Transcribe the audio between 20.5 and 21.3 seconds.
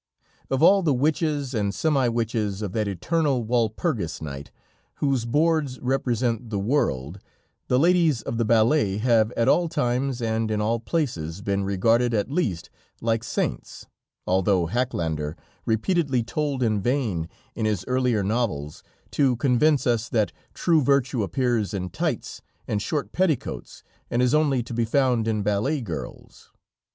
true virtue